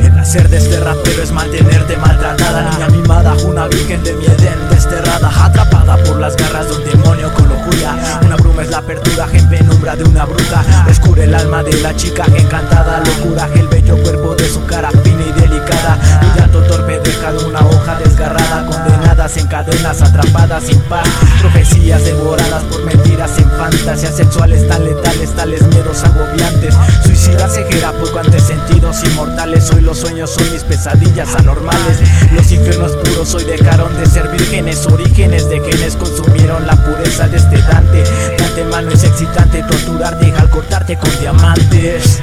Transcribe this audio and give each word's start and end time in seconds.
El 0.00 0.18
hacer 0.20 0.48
de 0.48 0.58
este 0.58 0.78
rapero 0.78 1.20
es 1.20 1.32
mantenerte 1.32 1.96
maltratada, 1.96 2.70
niña 2.70 2.88
mimada, 2.90 3.34
una 3.44 3.66
virgen 3.66 4.04
de 4.04 4.12
mi 4.12 4.26
edén 4.26 4.68
desterrada, 4.70 5.28
atrapada 5.44 5.96
por 6.04 6.20
las 6.20 6.36
garras 6.36 6.68
de 6.68 6.76
un 6.76 6.84
demonio 6.84 7.34
con 7.34 7.48
locura. 7.48 7.96
Una 8.24 8.36
bruma 8.36 8.62
es 8.62 8.70
la 8.70 8.78
apertura, 8.78 9.26
en 9.32 9.50
penumbra 9.50 9.96
de 9.96 10.04
una 10.04 10.26
bruja, 10.26 10.64
oscura 10.88 11.24
el 11.24 11.34
alma 11.34 11.64
de 11.64 11.72
la 11.80 11.96
chica 11.96 12.24
encantada, 12.36 13.02
locura, 13.04 13.48
el 13.56 13.66
bello 13.66 14.00
cuerpo 14.04 14.36
de 14.36 14.48
su 14.48 14.64
cara 14.64 14.92
fina 15.02 15.24
y 15.24 15.40
delicada, 15.40 15.98
un 16.22 16.38
llanto 16.38 16.62
torpe 16.68 17.00
deja 17.00 17.32
de 17.32 17.44
una 17.44 17.66
hoja 17.66 17.98
desgarrada, 17.98 18.64
condenadas 18.64 19.36
en 19.36 19.48
cadenas, 19.48 20.02
atrapadas 20.02 20.62
sin 20.62 20.80
paz, 20.82 21.08
profecías 21.40 22.04
devoradas 22.04 22.62
por 22.64 22.84
mentiras 22.84 23.32
sin 23.32 23.50
fantasías 23.50 24.16
sexuales 24.16 24.68
tan 24.68 24.84
letales. 24.84 25.07
Tales 25.36 25.62
miedos 25.68 26.02
agobiantes. 26.04 26.74
Suicida 27.04 27.48
cejera 27.48 27.92
poco 27.92 28.18
antes 28.18 28.42
sentidos 28.42 29.02
inmortales. 29.04 29.70
Hoy 29.70 29.82
los 29.82 29.98
sueños 29.98 30.30
son 30.30 30.50
mis 30.52 30.64
pesadillas 30.64 31.34
anormales. 31.36 31.98
Los 32.32 32.50
infiernos 32.50 32.92
puros 32.96 33.34
hoy 33.34 33.44
dejaron 33.44 33.96
de 33.98 34.06
ser 34.06 34.28
vírgenes 34.28 34.86
Orígenes 34.86 35.48
de 35.48 35.60
genes 35.60 35.96
consumieron 35.96 36.66
la 36.66 36.76
pureza 36.76 37.28
de 37.28 37.36
este 37.36 37.58
Dante. 37.62 38.02
Dante 38.38 38.64
mano 38.64 38.90
es 38.90 39.04
excitante 39.04 39.62
torturarte 39.62 40.32
al 40.32 40.50
cortarte 40.50 40.96
con 40.96 41.10
diamantes. 41.20 42.20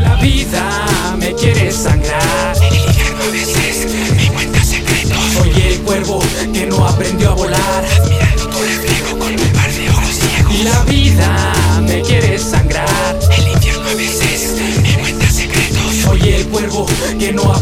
La 0.00 0.16
vida 0.16 1.16
me 1.18 1.34
quiere 1.34 1.70
sangrar. 1.72 2.56
En 2.56 2.62
el 2.62 2.86
infierno 2.86 3.24
a 3.24 3.30
veces 3.30 3.92
me 4.16 4.32
cuenta 4.32 4.64
secretos 4.64 5.18
Soy 5.34 5.62
el 5.62 5.80
cuervo 5.82 6.22
que 6.52 6.66
no 6.66 6.86
aprendió 6.86 7.30
a 7.30 7.34
volar. 7.34 7.84
Admirando 8.00 8.48
tu 8.48 8.58
reflejo 8.62 9.18
con 9.18 9.32
un 9.32 9.52
par 9.52 9.72
de 9.72 9.90
ojos 9.90 10.14
ciegos. 10.14 10.54
Y 10.54 10.62
la 10.62 10.82
vida 10.84 11.52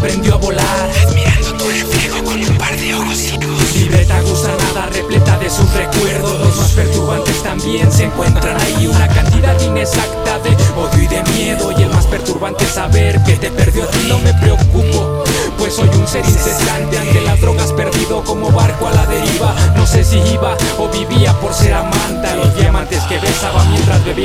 aprendió 0.05 0.35
a 0.35 0.37
volar. 0.37 0.91
Admirando 1.07 1.55
tu 1.55 1.65
reflejo 1.65 2.25
con 2.25 2.39
un 2.39 2.59
par 2.59 2.77
de 2.77 2.95
ojos 2.95 3.17
ciegos 3.17 3.75
Libreta 3.75 4.21
nada 4.21 4.87
repleta 4.93 5.39
de 5.39 5.49
sus 5.49 5.73
recuerdos. 5.73 6.41
Los 6.41 6.57
más 6.59 6.71
perturbantes 6.73 7.43
también 7.43 7.91
se 7.91 8.05
encuentran 8.05 8.61
ahí. 8.61 8.87
Una 8.87 9.09
cantidad 9.09 9.59
inexacta 9.61 10.39
de 10.41 10.51
odio 10.77 11.03
y 11.03 11.07
de 11.07 11.23
miedo. 11.33 11.73
Y 11.73 11.83
el 11.85 11.91
más 11.91 12.07
perturbante 12.07 12.65
es 12.65 12.73
saber 12.73 13.23
que 13.25 13.37
te 13.37 13.51
perdió 13.51 13.85
a 13.85 13.87
ti. 13.87 14.07
No 14.09 14.19
me 14.19 14.35
preocupo, 14.35 15.25
pues 15.57 15.75
soy 15.75 15.89
un 15.89 16.07
ser 16.07 16.25
incesante. 16.27 16.99
Ante 16.99 17.21
las 17.23 17.41
drogas 17.41 17.73
perdido 17.73 18.23
como 18.25 18.51
barco 18.51 18.89
a 18.89 18.93
la 18.93 19.07
deriva. 19.07 19.55
No 19.75 19.87
sé 19.87 20.05
si 20.05 20.19
iba 20.19 20.55
o 20.79 20.89
vivía 20.89 21.33
por 21.41 21.55
ser 21.55 21.73
amante 21.73 21.94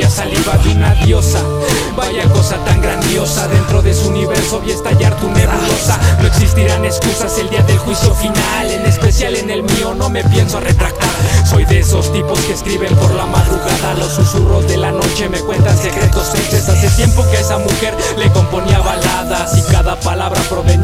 saliva 0.08 0.56
de 0.58 0.72
una 0.72 0.94
diosa. 0.94 1.40
Vaya 1.96 2.24
cosa 2.32 2.56
tan 2.64 2.80
grandiosa. 2.80 3.48
Dentro 3.48 3.82
de 3.82 3.92
su 3.92 4.08
universo 4.08 4.60
vi 4.60 4.70
estallar 4.70 5.14
tu 5.16 5.28
nebulosa. 5.30 5.98
No 6.20 6.28
existirán 6.28 6.84
excusas 6.84 7.36
el 7.38 7.50
día 7.50 7.62
del 7.62 7.78
juicio 7.78 8.14
final. 8.14 8.70
En 8.70 8.86
especial 8.86 9.36
en 9.36 9.50
el 9.50 9.62
mío 9.62 9.94
no 9.94 10.08
me 10.08 10.24
pienso 10.24 10.60
retractar. 10.60 11.10
Soy 11.44 11.64
de 11.64 11.80
esos 11.80 12.12
tipos 12.12 12.38
que 12.40 12.54
escriben 12.54 12.94
por 12.96 13.12
la 13.14 13.26
madrugada. 13.26 13.94
Los 13.98 14.12
susurros 14.12 14.66
de 14.68 14.76
la 14.76 14.92
noche 14.92 15.28
me 15.28 15.40
cuentan 15.40 15.76
secretos 15.76 16.28
felices 16.28 16.68
Hace 16.68 16.88
tiempo 16.90 17.24
que 17.30 17.36
a 17.36 17.40
esa 17.40 17.58
mujer 17.58 17.94
le 18.16 18.30
componía 18.30 18.78
baladas 18.80 19.56
Y 19.56 19.62
cada 19.72 19.98
palabra 19.98 20.40
provenía 20.48 20.79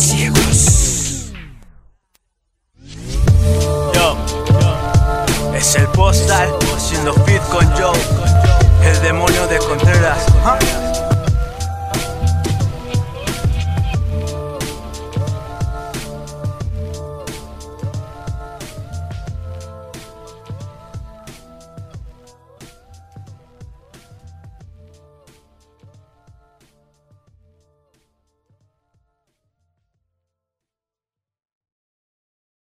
ciegos 0.00 1.32
Yo, 3.92 4.16
es 5.54 5.74
el 5.76 5.86
postal 5.88 6.48
haciendo 6.74 7.12
fit 7.24 7.42
con 7.50 7.66
Joe, 7.72 7.98
el 8.90 9.02
demonio 9.02 9.46
de 9.46 9.58
Contreras. 9.58 10.24
¿Ah? 10.44 10.58